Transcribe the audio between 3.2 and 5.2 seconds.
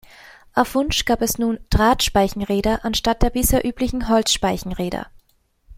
der bisher üblichen Holzspeichenräder.